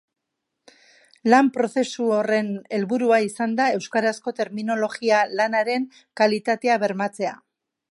Lan-prozesu 1.33 2.07
horren 2.15 2.49
helburua 2.77 3.19
izan 3.27 3.53
da 3.61 3.69
euskarazko 3.81 4.35
terminologia-lanaren 4.41 5.89
kalitatea 6.23 6.83
bermatzea. 6.87 7.39